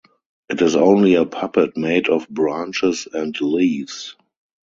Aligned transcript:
It 0.49 0.63
is 0.63 0.75
only 0.75 1.13
a 1.13 1.25
puppet 1.27 1.77
made 1.77 2.09
of 2.09 2.27
branches 2.27 3.07
and 3.13 3.39
leaves. 3.39 4.15